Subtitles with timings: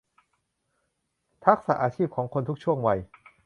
[1.45, 2.99] ทักษะอาชีพของคนทุกช่วงวัย